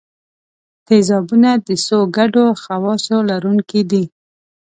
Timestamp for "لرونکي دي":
3.29-4.03